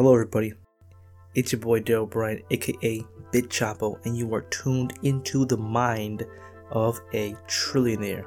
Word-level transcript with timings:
Hello, 0.00 0.14
everybody. 0.14 0.54
It's 1.34 1.52
your 1.52 1.60
boy 1.60 1.80
Daryl 1.80 2.08
Bryan, 2.08 2.40
aka 2.50 3.04
Bit 3.32 3.50
Chapo, 3.50 4.02
and 4.06 4.16
you 4.16 4.34
are 4.34 4.40
tuned 4.48 4.94
into 5.02 5.44
the 5.44 5.58
mind 5.58 6.24
of 6.70 6.98
a 7.12 7.34
trillionaire. 7.46 8.24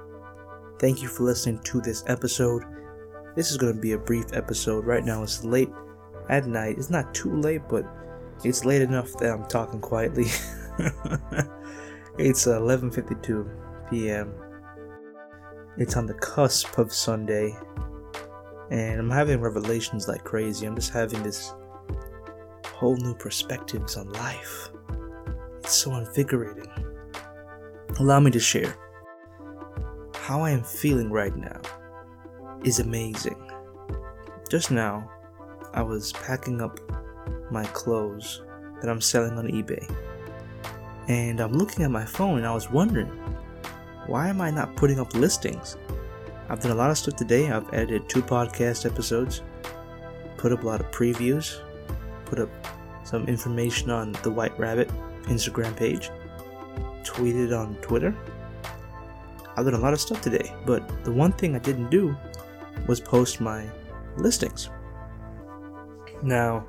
Thank 0.80 1.02
you 1.02 1.08
for 1.08 1.24
listening 1.24 1.64
to 1.64 1.82
this 1.82 2.04
episode. 2.06 2.62
This 3.36 3.50
is 3.50 3.58
going 3.58 3.74
to 3.74 3.82
be 3.82 3.94
a 3.94 3.98
brief 3.98 4.26
episode. 4.34 4.86
Right 4.86 5.04
now, 5.04 5.24
it's 5.24 5.44
late 5.44 5.72
at 6.30 6.46
night. 6.46 6.78
It's 6.78 6.92
not 6.92 7.12
too 7.16 7.36
late, 7.42 7.64
but 7.68 7.88
it's 8.44 8.66
late 8.66 8.84
enough 8.84 9.12
that 9.14 9.34
I'm 9.34 9.48
talking 9.48 9.82
quietly. 9.82 10.26
it's 12.20 12.46
11:52 12.46 13.90
p.m. 13.90 14.32
It's 15.80 15.98
on 15.98 16.06
the 16.06 16.14
cusp 16.14 16.78
of 16.78 16.94
Sunday, 16.94 17.58
and 18.70 19.00
I'm 19.00 19.10
having 19.10 19.42
revelations 19.42 20.08
like 20.08 20.24
crazy. 20.24 20.68
I'm 20.68 20.76
just 20.76 20.94
having 20.94 21.24
this 21.24 21.52
whole 22.74 22.98
new 22.98 23.16
perspectives 23.16 23.96
on 23.98 24.12
life. 24.14 24.70
It's 25.60 25.76
so 25.76 25.96
invigorating. 25.96 26.68
Allow 28.00 28.20
me 28.20 28.32
to 28.32 28.40
share. 28.40 28.76
How 30.16 30.42
I 30.42 30.52
am 30.52 30.64
feeling 30.64 31.12
right 31.12 31.36
now 31.36 31.62
is 32.64 32.80
amazing. 32.80 33.40
Just 34.50 34.72
now, 34.72 35.10
I 35.74 35.82
was 35.82 36.12
packing 36.14 36.62
up 36.62 36.80
my 37.52 37.66
clothes 37.66 38.42
that 38.82 38.90
I'm 38.90 39.02
selling 39.02 39.38
on 39.38 39.48
eBay. 39.48 39.90
And 41.08 41.40
I'm 41.40 41.54
looking 41.54 41.84
at 41.84 41.92
my 41.92 42.06
phone 42.06 42.38
and 42.38 42.48
I 42.48 42.54
was 42.54 42.70
wondering, 42.70 43.08
why 44.08 44.30
am 44.30 44.42
I 44.42 44.50
not 44.52 44.76
putting 44.76 45.00
up 45.00 45.14
listings? 45.14 45.78
I've 46.50 46.60
done 46.60 46.72
a 46.72 46.76
lot 46.76 46.90
of 46.90 46.98
stuff 46.98 47.16
today. 47.16 47.50
I've 47.50 47.74
edited 47.74 48.10
two 48.10 48.22
podcast 48.22 48.86
episodes, 48.86 49.42
put 50.38 50.52
up 50.52 50.64
a 50.64 50.68
lot 50.68 50.82
of 50.82 50.92
previews, 50.92 51.60
put 52.26 52.40
up 52.40 52.50
some 53.04 53.26
information 53.28 53.90
on 53.90 54.14
the 54.24 54.32
White 54.32 54.58
Rabbit 54.60 54.90
Instagram 55.24 55.76
page, 55.76 56.10
tweeted 57.04 57.58
on 57.58 57.76
Twitter. 57.76 58.16
I've 59.56 59.66
done 59.66 59.76
a 59.76 59.80
lot 59.80 59.94
of 59.94 60.02
stuff 60.02 60.22
today, 60.22 60.54
but 60.66 61.04
the 61.04 61.12
one 61.12 61.32
thing 61.32 61.56
I 61.56 61.60
didn't 61.60 61.90
do 61.90 62.16
was 62.88 63.00
post 63.00 63.40
my 63.40 63.66
listings. 64.18 64.70
Now, 66.24 66.66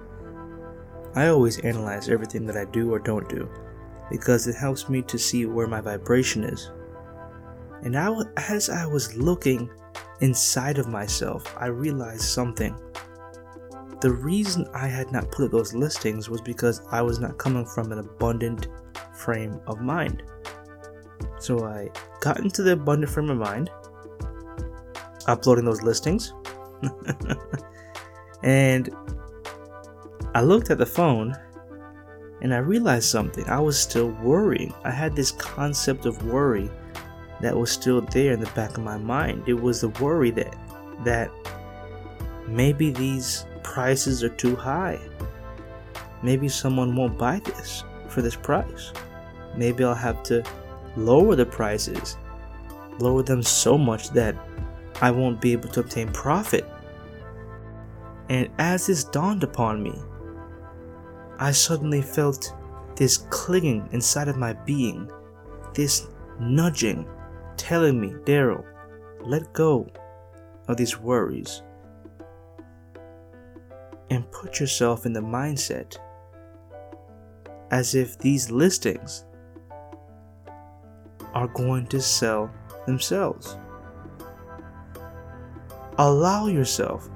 I 1.14 1.28
always 1.28 1.58
analyze 1.60 2.08
everything 2.08 2.44
that 2.46 2.56
I 2.56 2.64
do 2.66 2.92
or 2.92 2.98
don't 2.98 3.28
do 3.28 3.48
because 4.10 4.46
it 4.46 4.56
helps 4.56 4.88
me 4.88 5.02
to 5.02 5.18
see 5.18 5.46
where 5.46 5.66
my 5.66 5.80
vibration 5.80 6.44
is. 6.44 6.70
And 7.82 7.96
I, 7.96 8.10
as 8.36 8.68
I 8.68 8.86
was 8.86 9.16
looking 9.16 9.70
inside 10.20 10.78
of 10.78 10.88
myself, 10.88 11.54
I 11.58 11.66
realized 11.66 12.22
something. 12.22 12.76
The 14.04 14.12
reason 14.12 14.68
I 14.74 14.86
had 14.86 15.12
not 15.12 15.32
put 15.32 15.46
up 15.46 15.52
those 15.52 15.72
listings 15.72 16.28
was 16.28 16.42
because 16.42 16.82
I 16.90 17.00
was 17.00 17.20
not 17.20 17.38
coming 17.38 17.64
from 17.64 17.90
an 17.90 18.00
abundant 18.00 18.68
frame 19.14 19.58
of 19.66 19.80
mind. 19.80 20.22
So 21.38 21.64
I 21.64 21.88
got 22.20 22.38
into 22.40 22.62
the 22.62 22.72
abundant 22.72 23.10
frame 23.10 23.30
of 23.30 23.38
mind, 23.38 23.70
uploading 25.26 25.64
those 25.64 25.80
listings, 25.80 26.34
and 28.42 28.94
I 30.34 30.42
looked 30.42 30.68
at 30.68 30.76
the 30.76 30.84
phone 30.84 31.34
and 32.42 32.52
I 32.52 32.58
realized 32.58 33.08
something. 33.08 33.48
I 33.48 33.58
was 33.58 33.80
still 33.80 34.10
worrying. 34.22 34.74
I 34.84 34.90
had 34.90 35.16
this 35.16 35.30
concept 35.30 36.04
of 36.04 36.26
worry 36.26 36.70
that 37.40 37.56
was 37.56 37.70
still 37.70 38.02
there 38.02 38.34
in 38.34 38.40
the 38.40 38.50
back 38.50 38.76
of 38.76 38.84
my 38.84 38.98
mind. 38.98 39.44
It 39.48 39.54
was 39.54 39.80
the 39.80 39.88
worry 39.88 40.30
that 40.32 40.54
that 41.06 41.30
maybe 42.46 42.90
these 42.90 43.46
prices 43.64 44.22
are 44.22 44.28
too 44.28 44.54
high. 44.54 45.00
Maybe 46.22 46.48
someone 46.48 46.94
won't 46.94 47.18
buy 47.18 47.40
this 47.40 47.82
for 48.08 48.22
this 48.22 48.36
price. 48.36 48.92
Maybe 49.56 49.82
I'll 49.82 49.94
have 49.94 50.22
to 50.24 50.44
lower 50.96 51.34
the 51.34 51.46
prices, 51.46 52.16
lower 53.00 53.24
them 53.24 53.42
so 53.42 53.76
much 53.76 54.10
that 54.10 54.36
I 55.02 55.10
won't 55.10 55.40
be 55.40 55.52
able 55.52 55.68
to 55.70 55.80
obtain 55.80 56.12
profit. 56.12 56.64
And 58.28 58.48
as 58.58 58.86
this 58.86 59.04
dawned 59.04 59.42
upon 59.42 59.82
me, 59.82 59.94
I 61.38 61.50
suddenly 61.50 62.00
felt 62.00 62.54
this 62.96 63.16
clinging 63.16 63.88
inside 63.90 64.28
of 64.28 64.36
my 64.36 64.52
being, 64.52 65.10
this 65.74 66.06
nudging, 66.38 67.06
telling 67.56 68.00
me, 68.00 68.10
Daryl, 68.24 68.64
let 69.20 69.52
go 69.52 69.88
of 70.68 70.76
these 70.76 70.98
worries 70.98 71.62
put 74.34 74.60
yourself 74.60 75.06
in 75.06 75.12
the 75.12 75.20
mindset 75.20 75.96
as 77.70 77.94
if 77.94 78.18
these 78.18 78.50
listings 78.50 79.24
are 81.32 81.48
going 81.48 81.86
to 81.86 82.00
sell 82.00 82.52
themselves. 82.86 83.56
Allow 85.98 86.48
yourself 86.48 87.08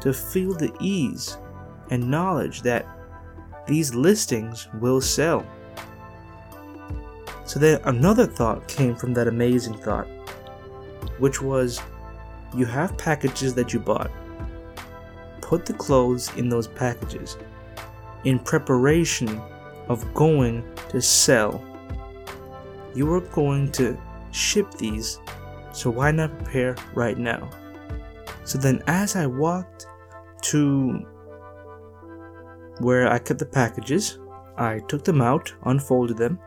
to 0.00 0.12
feel 0.12 0.54
the 0.54 0.72
ease 0.80 1.36
and 1.90 2.10
knowledge 2.10 2.62
that 2.62 2.86
these 3.66 3.94
listings 3.94 4.68
will 4.80 5.00
sell. 5.00 5.46
So 7.44 7.60
then 7.60 7.80
another 7.84 8.26
thought 8.26 8.66
came 8.66 8.96
from 8.96 9.14
that 9.14 9.28
amazing 9.28 9.74
thought, 9.78 10.08
which 11.18 11.40
was 11.40 11.80
you 12.54 12.64
have 12.64 12.96
packages 12.98 13.54
that 13.54 13.72
you 13.72 13.80
bought. 13.80 14.10
Put 15.46 15.64
the 15.64 15.72
clothes 15.72 16.30
in 16.36 16.48
those 16.48 16.66
packages 16.66 17.36
in 18.24 18.38
preparation 18.38 19.40
of 19.88 20.12
going 20.14 20.64
to 20.88 21.00
sell. 21.00 21.64
You 22.94 23.12
are 23.14 23.20
going 23.20 23.70
to 23.72 23.96
ship 24.32 24.70
these, 24.72 25.20
so 25.72 25.90
why 25.90 26.10
not 26.10 26.36
prepare 26.38 26.76
right 26.94 27.16
now? 27.16 27.48
So 28.44 28.58
then, 28.58 28.82
as 28.86 29.14
I 29.14 29.26
walked 29.26 29.86
to 30.42 31.06
where 32.78 33.10
I 33.10 33.18
kept 33.18 33.38
the 33.38 33.46
packages. 33.46 34.18
I 34.56 34.80
took 34.88 35.04
them 35.04 35.20
out, 35.20 35.52
unfolded 35.64 36.16
them, 36.16 36.38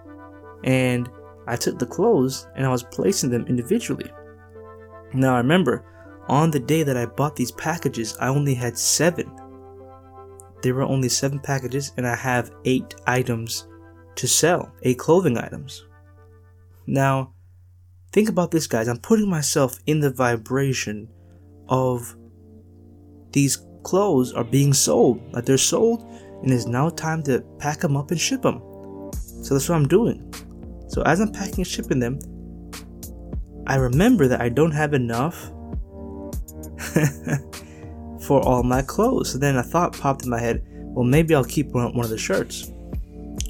and 0.63 1.09
I 1.47 1.55
took 1.55 1.79
the 1.79 1.85
clothes 1.85 2.47
and 2.55 2.65
I 2.65 2.69
was 2.69 2.83
placing 2.83 3.29
them 3.29 3.45
individually. 3.47 4.11
Now, 5.13 5.35
I 5.35 5.37
remember 5.37 5.83
on 6.29 6.51
the 6.51 6.59
day 6.59 6.83
that 6.83 6.95
I 6.95 7.05
bought 7.05 7.35
these 7.35 7.51
packages, 7.51 8.15
I 8.19 8.27
only 8.27 8.53
had 8.53 8.77
seven. 8.77 9.29
There 10.61 10.75
were 10.75 10.83
only 10.83 11.09
seven 11.09 11.39
packages, 11.39 11.91
and 11.97 12.07
I 12.07 12.15
have 12.15 12.51
eight 12.65 12.95
items 13.07 13.67
to 14.15 14.27
sell, 14.27 14.71
eight 14.83 14.99
clothing 14.99 15.37
items. 15.37 15.85
Now, 16.85 17.33
think 18.11 18.29
about 18.29 18.51
this, 18.51 18.67
guys. 18.67 18.87
I'm 18.87 18.99
putting 18.99 19.29
myself 19.29 19.79
in 19.85 19.99
the 19.99 20.11
vibration 20.11 21.09
of 21.67 22.15
these 23.31 23.65
clothes 23.83 24.33
are 24.33 24.43
being 24.43 24.73
sold. 24.73 25.21
Like 25.33 25.45
they're 25.45 25.57
sold, 25.57 26.01
and 26.43 26.51
it's 26.51 26.65
now 26.65 26.89
time 26.89 27.23
to 27.23 27.41
pack 27.57 27.79
them 27.79 27.97
up 27.97 28.11
and 28.11 28.19
ship 28.19 28.41
them. 28.41 28.61
So 29.13 29.53
that's 29.53 29.69
what 29.69 29.75
I'm 29.75 29.87
doing. 29.87 30.33
So 30.89 31.01
as 31.03 31.21
I'm 31.21 31.31
packing 31.31 31.59
and 31.59 31.67
shipping 31.67 31.99
them, 31.99 32.19
I 33.67 33.75
remember 33.75 34.27
that 34.27 34.41
I 34.41 34.49
don't 34.49 34.71
have 34.71 34.93
enough 34.93 35.51
for 38.21 38.41
all 38.41 38.63
my 38.63 38.81
clothes. 38.81 39.31
So 39.31 39.37
then 39.37 39.55
a 39.57 39.63
thought 39.63 39.97
popped 39.97 40.23
in 40.23 40.29
my 40.29 40.39
head 40.39 40.63
well, 40.99 41.05
maybe 41.05 41.35
I'll 41.35 41.45
keep 41.45 41.67
one, 41.67 41.97
of 41.97 42.09
the 42.09 42.17
shirts. 42.17 42.67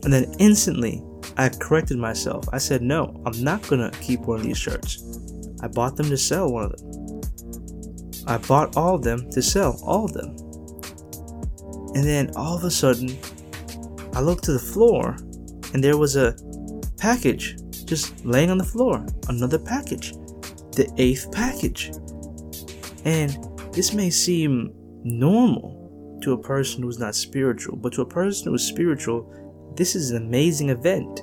And 0.03 0.13
then 0.13 0.35
instantly, 0.39 1.01
I 1.38 1.50
corrected 1.50 1.97
myself. 1.97 2.47
I 2.51 2.57
said, 2.57 2.81
no, 2.81 3.22
I'm 3.25 3.44
not 3.44 3.67
gonna 3.67 3.91
keep 4.01 4.22
one 4.22 4.39
of 4.39 4.45
these 4.45 4.57
shirts. 4.57 5.01
I 5.61 5.67
bought 5.67 5.95
them 5.95 6.09
to 6.09 6.17
sell 6.17 6.51
one 6.51 6.66
of 6.66 6.77
them. 6.77 7.22
I 8.27 8.38
bought 8.38 8.77
all 8.77 8.95
of 8.95 9.03
them 9.03 9.31
to 9.31 9.41
sell 9.41 9.79
all 9.83 10.06
of 10.06 10.13
them. 10.13 10.35
And 11.95 12.03
then 12.03 12.31
all 12.35 12.56
of 12.56 12.63
a 12.63 12.71
sudden, 12.71 13.18
I 14.13 14.21
looked 14.21 14.44
to 14.44 14.53
the 14.53 14.59
floor 14.59 15.18
and 15.74 15.83
there 15.83 15.97
was 15.97 16.15
a 16.15 16.36
package 16.97 17.57
just 17.86 18.24
laying 18.25 18.51
on 18.51 18.57
the 18.57 18.63
floor. 18.63 19.03
Another 19.27 19.57
package. 19.57 20.12
The 20.74 20.94
eighth 20.97 21.31
package. 21.31 21.91
And 23.06 23.38
this 23.74 23.94
may 23.94 24.10
seem 24.10 24.74
normal 25.04 26.19
to 26.24 26.34
a 26.34 26.38
person 26.38 26.84
who's 26.84 27.00
not 27.00 27.16
spiritual, 27.16 27.78
but 27.78 27.94
to 27.94 28.01
a 28.01 28.06
person 28.06 28.51
who's 28.51 28.63
spiritual, 28.63 29.74
this 29.75 29.96
is 29.96 30.12
an 30.12 30.18
amazing 30.18 30.69
event. 30.69 31.22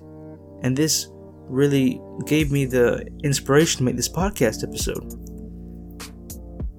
And 0.63 0.77
this 0.77 1.09
really 1.49 2.01
gave 2.25 2.51
me 2.51 2.65
the 2.65 3.07
inspiration 3.23 3.79
to 3.79 3.85
make 3.85 3.97
this 3.97 4.09
podcast 4.09 4.63
episode. 4.67 5.23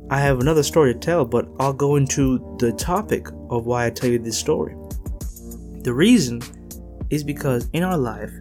I 0.10 0.20
have 0.20 0.40
another 0.40 0.64
story 0.64 0.94
to 0.94 1.00
tell, 1.00 1.26
but 1.26 1.48
I'll 1.60 1.74
go 1.74 1.98
into 1.98 2.58
the 2.60 2.72
topic 2.72 3.28
of 3.50 3.66
why 3.66 3.86
I 3.86 3.90
tell 3.90 4.10
you 4.10 4.20
this 4.20 4.38
story. 4.38 4.76
The 5.84 5.94
reason 5.94 6.42
is 7.10 7.24
because 7.24 7.70
in 7.74 7.84
our 7.84 7.98
life, 7.98 8.32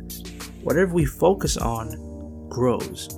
whatever 0.62 0.94
we 0.94 1.04
focus 1.04 1.56
on 1.56 2.48
grows. 2.48 3.08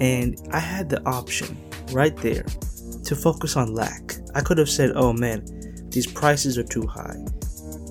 And 0.00 0.38
I 0.52 0.58
had 0.58 0.88
the 0.88 1.04
option 1.06 1.56
right 1.92 2.16
there 2.18 2.44
to 3.08 3.16
focus 3.16 3.56
on 3.56 3.74
lack. 3.74 4.16
I 4.34 4.42
could 4.42 4.58
have 4.58 4.68
said, 4.68 4.92
oh 4.94 5.14
man, 5.14 5.42
these 5.88 6.06
prices 6.06 6.58
are 6.58 6.62
too 6.62 6.86
high. 6.86 7.16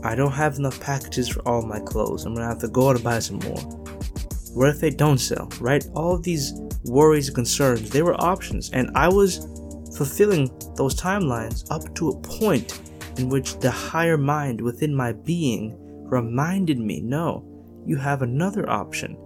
I 0.04 0.14
don't 0.14 0.32
have 0.32 0.58
enough 0.58 0.80
packages 0.80 1.28
for 1.28 1.42
all 1.48 1.64
my 1.64 1.80
clothes. 1.80 2.26
I'm 2.26 2.36
gonna 2.36 2.48
have 2.48 2.60
to 2.60 2.68
go 2.68 2.90
out 2.90 2.98
and 2.98 3.04
buy 3.04 3.18
some 3.18 3.40
more. 3.40 3.60
What 4.54 4.70
if 4.70 4.80
they 4.80 4.92
don't 4.92 5.18
sell, 5.18 5.50
right? 5.60 5.84
All 5.96 6.20
these 6.20 6.54
worries 6.86 7.30
and 7.30 7.36
concerns, 7.36 7.90
they 7.90 8.04
were 8.04 8.14
options, 8.22 8.70
and 8.70 8.92
I 8.96 9.08
was 9.08 9.40
fulfilling 9.98 10.52
those 10.76 10.94
timelines 10.94 11.66
up 11.72 11.96
to 11.96 12.10
a 12.10 12.20
point 12.22 12.80
in 13.18 13.28
which 13.28 13.58
the 13.58 13.72
higher 13.72 14.18
mind 14.18 14.62
within 14.62 14.94
my 14.94 15.14
being 15.14 15.76
reminded 16.08 16.78
me 16.78 17.02
no, 17.02 17.44
you 17.88 17.98
have 17.98 18.22
another 18.22 18.70
option 18.70 19.18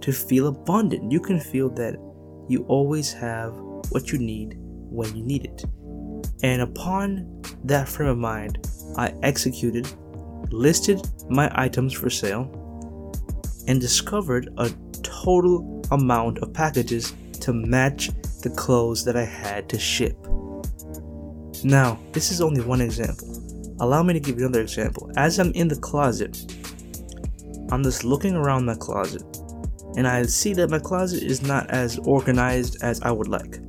to 0.00 0.12
feel 0.12 0.46
abundant. 0.46 1.10
You 1.10 1.18
can 1.18 1.40
feel 1.40 1.70
that 1.70 1.96
you 2.48 2.64
always 2.68 3.12
have 3.12 3.52
what 3.90 4.12
you 4.12 4.18
need 4.18 4.59
when 4.90 5.16
you 5.16 5.22
need 5.22 5.44
it. 5.44 5.64
And 6.42 6.62
upon 6.62 7.42
that 7.64 7.88
frame 7.88 8.08
of 8.10 8.18
mind, 8.18 8.66
I 8.96 9.14
executed, 9.22 9.88
listed 10.50 11.00
my 11.28 11.50
items 11.54 11.92
for 11.92 12.10
sale, 12.10 12.50
and 13.68 13.80
discovered 13.80 14.48
a 14.58 14.70
total 15.02 15.82
amount 15.90 16.38
of 16.38 16.52
packages 16.52 17.14
to 17.40 17.52
match 17.52 18.10
the 18.42 18.50
clothes 18.50 19.04
that 19.04 19.16
I 19.16 19.24
had 19.24 19.68
to 19.68 19.78
ship. 19.78 20.16
Now, 21.62 21.98
this 22.12 22.30
is 22.30 22.40
only 22.40 22.62
one 22.62 22.80
example. 22.80 23.28
Allow 23.80 24.02
me 24.02 24.14
to 24.14 24.20
give 24.20 24.38
you 24.38 24.46
another 24.46 24.62
example. 24.62 25.10
As 25.16 25.38
I'm 25.38 25.52
in 25.52 25.68
the 25.68 25.76
closet, 25.76 26.52
I'm 27.70 27.82
just 27.82 28.02
looking 28.04 28.34
around 28.34 28.64
my 28.64 28.74
closet, 28.74 29.22
and 29.96 30.06
I 30.08 30.22
see 30.24 30.54
that 30.54 30.70
my 30.70 30.78
closet 30.78 31.22
is 31.22 31.42
not 31.42 31.70
as 31.70 31.98
organized 31.98 32.82
as 32.82 33.00
I 33.02 33.10
would 33.10 33.28
like. 33.28 33.60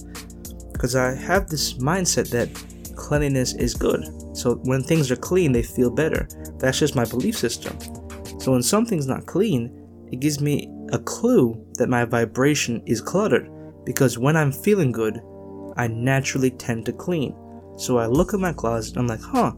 Because 0.82 0.96
I 0.96 1.14
have 1.14 1.48
this 1.48 1.74
mindset 1.74 2.32
that 2.32 2.50
cleanliness 2.96 3.54
is 3.54 3.76
good. 3.76 4.04
So 4.36 4.56
when 4.64 4.82
things 4.82 5.12
are 5.12 5.16
clean, 5.16 5.52
they 5.52 5.62
feel 5.62 5.92
better. 5.92 6.28
That's 6.58 6.80
just 6.80 6.96
my 6.96 7.06
belief 7.06 7.38
system. 7.38 7.78
So 8.40 8.54
when 8.54 8.64
something's 8.64 9.06
not 9.06 9.28
clean, 9.28 10.08
it 10.12 10.22
gives 10.22 10.42
me 10.42 10.74
a 10.92 10.98
clue 10.98 11.64
that 11.76 11.88
my 11.88 12.04
vibration 12.04 12.82
is 12.88 13.00
cluttered 13.00 13.48
because 13.86 14.18
when 14.18 14.36
I'm 14.36 14.52
feeling 14.52 14.92
good, 14.92 15.22
I 15.78 15.86
naturally 15.86 16.50
tend 16.50 16.88
to 16.88 16.94
clean. 16.94 17.36
So 17.78 18.00
I 18.00 18.08
look 18.08 18.34
at 18.34 18.40
my 18.40 18.52
closet 18.52 18.98
and 18.98 19.02
I'm 19.02 19.08
like, 19.08 19.22
huh, 19.22 19.52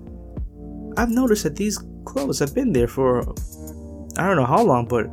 I've 0.98 1.10
noticed 1.10 1.44
that 1.44 1.56
these 1.56 1.82
clothes 2.04 2.40
have 2.40 2.54
been 2.54 2.74
there 2.74 2.90
for 2.90 3.22
I 4.18 4.28
don't 4.28 4.36
know 4.36 4.46
how 4.46 4.62
long, 4.62 4.90
but 4.90 5.08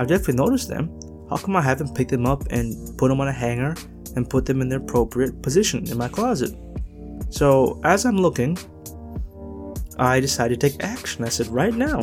I've 0.00 0.08
definitely 0.08 0.42
noticed 0.42 0.68
them. 0.68 0.88
How 1.30 1.36
come 1.36 1.54
I 1.54 1.62
haven't 1.62 1.94
picked 1.94 2.10
them 2.10 2.26
up 2.26 2.42
and 2.50 2.98
put 2.98 3.10
them 3.10 3.20
on 3.20 3.28
a 3.28 3.32
hanger 3.32 3.76
and 4.16 4.28
put 4.28 4.46
them 4.46 4.60
in 4.60 4.68
their 4.68 4.78
appropriate 4.78 5.42
position 5.42 5.88
in 5.88 5.98
my 5.98 6.08
closet? 6.08 6.56
So 7.30 7.80
as 7.84 8.04
I'm 8.04 8.18
looking, 8.18 8.58
I 9.98 10.20
decided 10.20 10.60
to 10.60 10.68
take 10.68 10.82
action. 10.84 11.24
I 11.24 11.28
said, 11.28 11.48
right 11.48 11.74
now, 11.74 12.02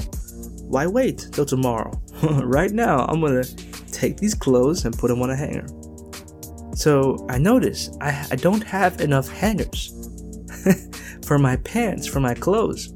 why 0.70 0.88
wait 0.88 1.28
till 1.32 1.46
tomorrow? 1.46 1.92
right 2.44 2.72
now, 2.72 3.06
I'm 3.06 3.22
gonna 3.22 3.44
take 3.92 4.18
these 4.18 4.34
clothes 4.34 4.86
and 4.86 4.98
put 4.98 5.08
them 5.10 5.22
on 5.22 5.30
a 5.30 5.36
hanger. 5.36 5.68
So 6.76 7.26
I 7.30 7.38
notice 7.38 7.90
I, 8.00 8.28
I 8.32 8.36
don't 8.36 8.64
have 8.64 9.02
enough 9.02 9.28
hangers 9.28 9.94
for 11.26 11.38
my 11.38 11.58
pants, 11.58 12.08
for 12.08 12.20
my 12.20 12.34
clothes. 12.34 12.94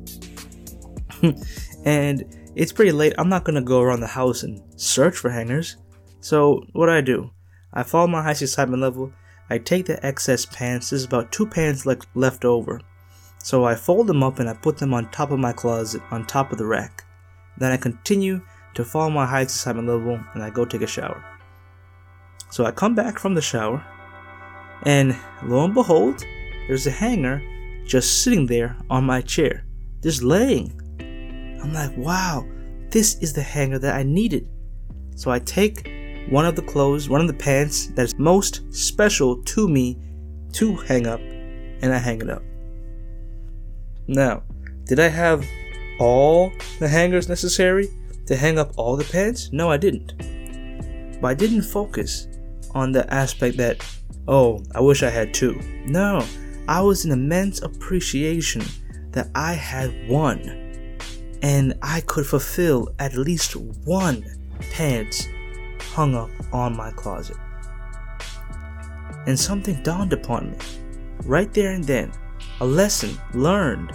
and 1.86 2.24
it's 2.56 2.72
pretty 2.72 2.92
late. 2.92 3.14
I'm 3.18 3.30
not 3.30 3.44
gonna 3.44 3.62
go 3.62 3.82
around 3.82 4.02
the 4.02 4.08
house 4.08 4.44
and 4.44 4.62
search 4.80 5.18
for 5.18 5.30
hangers. 5.30 5.78
So 6.22 6.64
what 6.74 6.86
do 6.86 6.92
I 6.94 7.02
do? 7.02 7.32
I 7.74 7.84
follow 7.84 8.08
my 8.08 8.22
high 8.22 8.32
excitement 8.32 8.82
level. 8.82 9.12
I 9.50 9.58
take 9.58 9.86
the 9.86 10.04
excess 10.06 10.46
pants. 10.46 10.90
There's 10.90 11.04
about 11.04 11.32
two 11.32 11.48
pants 11.48 11.86
le- 11.86 11.98
left 12.16 12.46
over. 12.46 12.80
So 13.40 13.66
I 13.66 13.76
fold 13.76 14.08
them 14.08 14.24
up 14.24 14.40
and 14.40 14.48
I 14.48 14.54
put 14.54 14.78
them 14.78 14.94
on 14.94 15.12
top 15.12 15.32
of 15.32 15.40
my 15.40 15.52
closet, 15.52 16.02
on 16.12 16.26
top 16.26 16.52
of 16.52 16.58
the 16.58 16.66
rack. 16.66 17.04
Then 17.58 17.72
I 17.72 17.78
continue 17.78 18.42
to 18.76 18.86
follow 18.86 19.10
my 19.10 19.26
high 19.26 19.42
excitement 19.42 19.88
level 19.88 20.20
and 20.34 20.44
I 20.44 20.50
go 20.50 20.66
take 20.66 20.82
a 20.82 20.88
shower. 20.88 21.24
So 22.50 22.66
I 22.66 22.72
come 22.72 22.94
back 22.94 23.18
from 23.18 23.34
the 23.34 23.42
shower, 23.42 23.84
and 24.84 25.18
lo 25.44 25.66
and 25.66 25.74
behold, 25.74 26.24
there's 26.68 26.86
a 26.86 26.92
hanger 26.92 27.42
just 27.86 28.24
sitting 28.24 28.46
there 28.46 28.78
on 28.90 29.04
my 29.04 29.22
chair, 29.22 29.66
just 30.02 30.22
laying. 30.22 30.80
I'm 31.62 31.74
like, 31.74 31.98
wow, 31.98 32.46
this 32.92 33.16
is 33.16 33.34
the 33.34 33.42
hanger 33.42 33.80
that 33.80 33.96
I 33.96 34.04
needed. 34.04 34.48
So 35.16 35.32
I 35.32 35.40
take 35.40 35.88
one 36.30 36.46
of 36.46 36.56
the 36.56 36.62
clothes, 36.62 37.10
one 37.10 37.22
of 37.22 37.28
the 37.28 37.34
pants 37.34 37.88
that's 37.88 38.18
most 38.18 38.62
special 38.74 39.42
to 39.44 39.68
me 39.68 39.98
to 40.54 40.76
hang 40.76 41.08
up, 41.08 41.20
and 41.20 41.94
I 41.94 41.98
hang 41.98 42.22
it 42.22 42.30
up. 42.30 42.44
Now, 44.08 44.44
did 44.86 45.00
I 45.00 45.08
have 45.08 45.46
all 46.00 46.52
the 46.80 46.88
hangers 46.88 47.30
necessary 47.30 47.88
to 48.26 48.36
hang 48.36 48.58
up 48.58 48.74
all 48.78 48.96
the 48.96 49.04
pants? 49.06 49.50
No, 49.52 49.70
I 49.70 49.78
didn't. 49.78 50.14
But 51.22 51.28
I 51.28 51.34
didn't 51.34 51.64
focus 51.64 52.28
on 52.72 52.92
the 52.92 53.12
aspect 53.14 53.58
that, 53.58 53.86
oh, 54.28 54.64
I 54.76 54.82
wish 54.82 55.04
I 55.04 55.10
had 55.10 55.34
two. 55.34 55.60
No, 55.86 56.26
I 56.68 56.82
was 56.82 57.06
in 57.06 57.12
immense 57.12 57.62
appreciation 57.62 58.64
that 59.12 59.30
I 59.36 59.54
had 59.54 60.08
one. 60.10 60.62
And 61.42 61.74
I 61.82 62.02
could 62.02 62.26
fulfill 62.26 62.90
at 63.00 63.16
least 63.16 63.56
one 63.56 64.26
pants 64.72 65.28
hung 65.94 66.16
up 66.16 66.32
on 66.52 66.76
my 66.76 66.92
closet. 66.92 67.38
And 69.28 69.40
something 69.40 69.82
dawned 69.84 70.12
upon 70.12 70.52
me. 70.52 70.58
Right 71.24 71.54
there 71.54 71.72
and 71.72 71.84
then, 71.84 72.12
a 72.60 72.66
lesson 72.66 73.18
learned, 73.34 73.94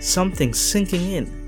something 0.00 0.52
sinking 0.52 1.02
in. 1.12 1.46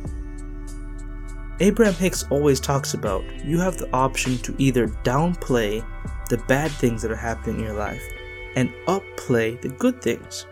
Abraham 1.61 1.95
Hicks 1.95 2.25
always 2.31 2.61
talks 2.61 2.95
about 2.95 3.25
you 3.45 3.59
have 3.59 3.77
the 3.77 3.93
option 3.93 4.39
to 4.39 4.55
either 4.59 4.87
downplay 5.03 5.85
the 6.29 6.39
bad 6.47 6.71
things 6.71 7.03
that 7.03 7.11
are 7.11 7.17
happening 7.17 7.57
in 7.57 7.65
your 7.65 7.75
life 7.75 8.03
and 8.55 8.73
upplay 8.87 9.61
the 9.61 9.69
good 9.69 10.01
things. 10.01 10.47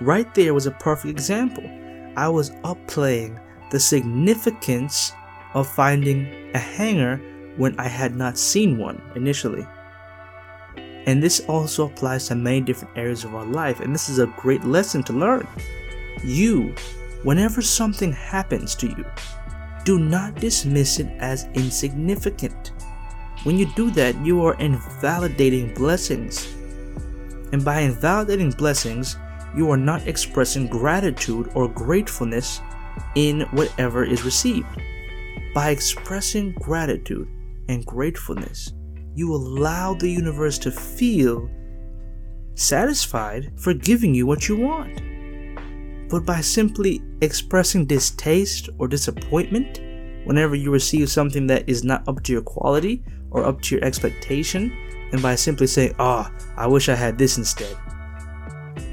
Right 0.00 0.32
there 0.34 0.54
was 0.54 0.66
a 0.66 0.72
perfect 0.72 1.10
example. 1.10 1.64
I 2.16 2.28
was 2.28 2.50
upplaying 2.64 3.38
the 3.70 3.78
significance 3.78 5.12
of 5.54 5.68
finding 5.68 6.50
a 6.54 6.58
hanger 6.58 7.20
when 7.56 7.78
I 7.78 7.88
had 7.88 8.16
not 8.16 8.38
seen 8.38 8.78
one 8.78 9.00
initially. 9.14 9.66
And 11.06 11.22
this 11.22 11.40
also 11.48 11.86
applies 11.86 12.28
to 12.28 12.34
many 12.34 12.60
different 12.60 12.96
areas 12.96 13.24
of 13.24 13.34
our 13.34 13.44
life, 13.44 13.80
and 13.80 13.94
this 13.94 14.08
is 14.08 14.18
a 14.18 14.32
great 14.36 14.64
lesson 14.64 15.02
to 15.04 15.12
learn. 15.12 15.46
You, 16.22 16.74
whenever 17.22 17.62
something 17.62 18.12
happens 18.12 18.74
to 18.76 18.86
you, 18.86 19.04
do 19.84 19.98
not 19.98 20.34
dismiss 20.34 21.00
it 21.00 21.08
as 21.18 21.48
insignificant. 21.54 22.72
When 23.44 23.56
you 23.56 23.66
do 23.74 23.90
that, 23.92 24.14
you 24.24 24.44
are 24.44 24.54
invalidating 24.60 25.72
blessings. 25.74 26.54
And 27.52 27.64
by 27.64 27.80
invalidating 27.80 28.50
blessings, 28.50 29.16
you 29.56 29.70
are 29.70 29.78
not 29.78 30.06
expressing 30.06 30.66
gratitude 30.66 31.50
or 31.54 31.66
gratefulness 31.66 32.60
in 33.14 33.40
whatever 33.52 34.04
is 34.04 34.22
received. 34.22 34.68
By 35.54 35.70
expressing 35.70 36.52
gratitude 36.52 37.28
and 37.70 37.86
gratefulness, 37.86 38.72
you 39.14 39.32
allow 39.32 39.94
the 39.94 40.10
universe 40.10 40.58
to 40.58 40.72
feel 40.72 41.48
satisfied 42.54 43.52
for 43.56 43.72
giving 43.72 44.12
you 44.12 44.26
what 44.26 44.48
you 44.48 44.56
want. 44.56 45.00
But 46.10 46.26
by 46.26 46.40
simply 46.40 47.00
expressing 47.20 47.86
distaste 47.86 48.68
or 48.78 48.88
disappointment 48.88 49.80
whenever 50.26 50.56
you 50.56 50.72
receive 50.72 51.08
something 51.10 51.46
that 51.46 51.68
is 51.68 51.84
not 51.84 52.06
up 52.08 52.24
to 52.24 52.32
your 52.32 52.42
quality 52.42 53.04
or 53.30 53.44
up 53.44 53.62
to 53.62 53.76
your 53.76 53.84
expectation, 53.84 54.72
and 55.12 55.22
by 55.22 55.36
simply 55.36 55.68
saying, 55.68 55.94
Ah, 56.00 56.32
oh, 56.32 56.52
I 56.56 56.66
wish 56.66 56.88
I 56.88 56.96
had 56.96 57.16
this 57.16 57.38
instead, 57.38 57.76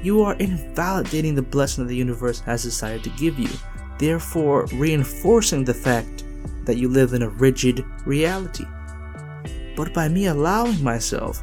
you 0.04 0.22
are 0.22 0.34
invalidating 0.34 1.34
the 1.34 1.42
blessing 1.42 1.84
that 1.84 1.88
the 1.88 1.96
universe 1.96 2.38
has 2.40 2.62
decided 2.62 3.02
to 3.02 3.10
give 3.10 3.38
you, 3.40 3.50
therefore 3.98 4.66
reinforcing 4.66 5.64
the 5.64 5.74
fact 5.74 6.22
that 6.68 6.76
you 6.76 6.86
live 6.88 7.14
in 7.14 7.22
a 7.22 7.28
rigid 7.30 7.82
reality. 8.04 8.66
But 9.74 9.94
by 9.94 10.08
me 10.08 10.26
allowing 10.26 10.84
myself 10.84 11.42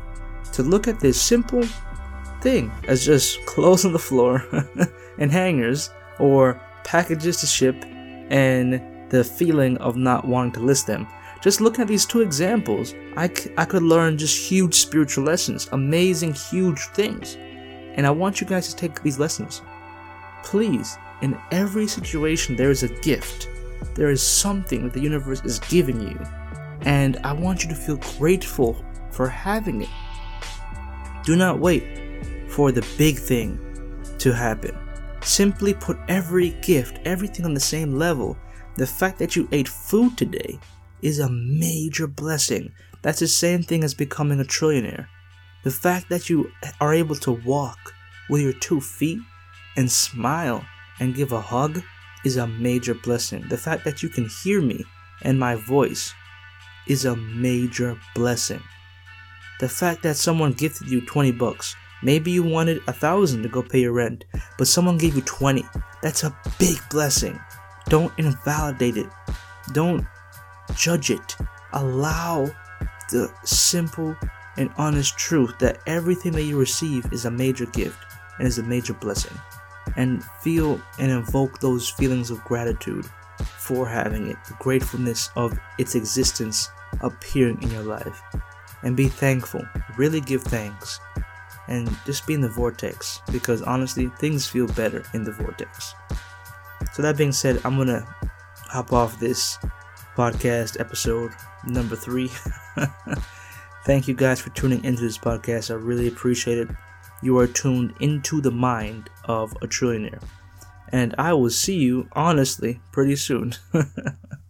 to 0.54 0.62
look 0.62 0.88
at 0.88 1.00
this 1.00 1.20
simple 1.20 1.64
thing 2.42 2.72
as 2.88 3.04
just 3.04 3.44
clothes 3.48 3.86
on 3.86 3.92
the 3.92 4.00
floor 4.00 4.46
and 5.18 5.32
hangers 5.32 5.90
or 6.20 6.62
packages 6.84 7.38
to 7.38 7.48
ship 7.48 7.76
and 8.30 8.80
the 9.10 9.24
feeling 9.24 9.78
of 9.78 9.98
not 9.98 10.28
wanting 10.28 10.52
to 10.54 10.60
list 10.60 10.86
them. 10.86 11.08
Just 11.42 11.60
look 11.60 11.80
at 11.80 11.88
these 11.88 12.06
two 12.06 12.22
examples. 12.22 12.94
I, 13.18 13.28
c- 13.28 13.52
I 13.58 13.66
could 13.66 13.84
learn 13.84 14.20
just 14.20 14.50
huge 14.50 14.76
spiritual 14.76 15.24
lessons, 15.24 15.68
amazing, 15.72 16.34
huge 16.34 16.80
things. 16.94 17.36
And 17.96 18.06
I 18.06 18.12
want 18.12 18.42
you 18.42 18.46
guys 18.48 18.68
to 18.70 18.76
take 18.76 19.02
these 19.02 19.18
lessons. 19.18 19.64
Please, 20.44 20.98
in 21.24 21.36
every 21.52 21.88
situation, 21.88 22.56
there 22.56 22.70
is 22.70 22.84
a 22.84 22.90
gift. 23.00 23.50
There 23.96 24.10
is 24.10 24.22
something 24.22 24.84
that 24.84 24.94
the 24.94 25.02
universe 25.02 25.42
is 25.44 25.60
giving 25.60 26.02
you. 26.02 26.20
And 26.82 27.18
I 27.24 27.34
want 27.34 27.64
you 27.64 27.70
to 27.70 27.76
feel 27.76 27.98
grateful 28.18 28.84
for 29.12 29.28
having 29.28 29.82
it. 29.82 29.90
Do 31.24 31.36
not 31.36 31.60
wait 31.60 31.84
for 32.50 32.72
the 32.72 32.86
big 32.98 33.18
thing 33.18 33.60
to 34.20 34.34
happen. 34.34 34.78
Simply 35.22 35.74
put 35.74 35.98
every 36.08 36.52
gift, 36.62 37.00
everything 37.06 37.46
on 37.46 37.54
the 37.54 37.60
same 37.60 37.98
level. 37.98 38.38
The 38.76 38.86
fact 38.86 39.18
that 39.20 39.36
you 39.36 39.48
ate 39.52 39.68
food 39.68 40.18
today 40.18 40.60
is 41.02 41.20
a 41.20 41.30
major 41.30 42.08
blessing. 42.08 42.72
That's 43.02 43.20
the 43.20 43.28
same 43.28 43.64
thing 43.64 43.84
as 43.84 43.94
becoming 43.94 44.40
a 44.40 44.44
trillionaire. 44.44 45.08
The 45.64 45.72
fact 45.72 46.10
that 46.10 46.30
you 46.30 46.52
are 46.80 46.94
able 46.94 47.16
to 47.16 47.32
walk 47.32 47.94
with 48.30 48.42
your 48.42 48.54
two 48.54 48.82
feet 48.82 49.20
and 49.78 49.92
smile 49.92 50.64
and 51.00 51.16
give 51.16 51.32
a 51.32 51.42
hug 51.42 51.82
is 52.26 52.38
a 52.38 52.48
major 52.48 52.94
blessing. 52.94 53.46
The 53.48 53.58
fact 53.58 53.86
that 53.86 54.04
you 54.04 54.10
can 54.10 54.28
hear 54.44 54.62
me 54.62 54.84
and 55.22 55.40
my 55.40 55.56
voice 55.56 56.14
is 56.88 57.06
a 57.06 57.16
major 57.16 57.98
blessing. 58.14 58.62
The 59.60 59.70
fact 59.70 60.04
that 60.04 60.18
someone 60.18 60.52
gifted 60.52 60.90
you 60.90 61.06
20 61.06 61.32
bucks, 61.34 61.76
maybe 62.04 62.32
you 62.32 62.44
wanted 62.44 62.82
a 62.88 62.94
thousand 62.94 63.44
to 63.44 63.50
go 63.50 63.62
pay 63.62 63.82
your 63.82 63.94
rent, 63.94 64.26
but 64.58 64.68
someone 64.68 64.98
gave 64.98 65.16
you 65.16 65.22
20. 65.22 65.64
That's 66.02 66.24
a 66.24 66.36
big 66.60 66.78
blessing. 66.90 67.40
Don't 67.88 68.12
invalidate 68.18 68.98
it. 68.98 69.08
Don't 69.72 70.06
judge 70.76 71.10
it. 71.10 71.38
Allow 71.74 72.50
the 73.12 73.32
simple 73.44 74.16
and 74.58 74.70
honest 74.78 75.18
truth 75.18 75.54
that 75.60 75.80
everything 75.86 76.32
that 76.34 76.44
you 76.44 76.60
receive 76.60 77.12
is 77.14 77.26
a 77.26 77.32
major 77.32 77.66
gift 77.68 77.98
and 78.40 78.48
is 78.48 78.58
a 78.58 78.64
major 78.64 78.94
blessing. 78.94 79.38
And 79.96 80.24
feel 80.42 80.82
and 81.00 81.12
invoke 81.12 81.60
those 81.60 81.90
feelings 81.90 82.32
of 82.32 82.44
gratitude 82.44 83.06
for 83.58 83.88
having 83.88 84.28
it, 84.28 84.38
the 84.48 84.56
gratefulness 84.60 85.30
of 85.36 85.58
its 85.78 85.96
existence 85.96 86.70
appearing 87.02 87.62
in 87.62 87.72
your 87.72 87.84
life. 87.84 88.22
And 88.84 88.96
be 88.96 89.08
thankful, 89.08 89.64
really 89.98 90.22
give 90.22 90.44
thanks, 90.44 91.00
and 91.68 91.90
just 92.06 92.28
be 92.28 92.34
in 92.34 92.42
the 92.42 92.50
vortex 92.50 93.22
because 93.32 93.62
honestly, 93.62 94.12
things 94.20 94.48
feel 94.48 94.68
better 94.68 95.04
in 95.14 95.24
the 95.24 95.32
vortex. 95.32 95.96
So, 96.94 97.02
that 97.02 97.18
being 97.18 97.32
said, 97.32 97.62
I'm 97.66 97.78
gonna 97.78 98.06
hop 98.68 98.94
off 98.94 99.20
this 99.20 99.58
podcast 100.16 100.80
episode 100.80 101.32
number 101.66 101.96
three. 101.96 102.32
Thank 103.86 104.08
you 104.08 104.16
guys 104.16 104.42
for 104.42 104.50
tuning 104.52 104.84
into 104.84 105.02
this 105.02 105.18
podcast. 105.18 105.70
I 105.70 105.76
really 105.76 106.08
appreciate 106.08 106.58
it. 106.58 106.70
You 107.26 107.40
are 107.40 107.48
tuned 107.48 107.96
into 108.02 108.40
the 108.40 108.52
mind 108.52 109.10
of 109.24 109.54
a 109.54 109.68
trillionaire. 109.68 110.22
And 110.90 111.16
I 111.18 111.34
will 111.34 111.50
see 111.50 111.76
you, 111.76 112.08
honestly, 112.12 112.80
pretty 112.92 113.16
soon. 113.16 113.56